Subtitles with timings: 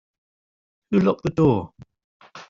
[0.89, 1.73] Who locked the door?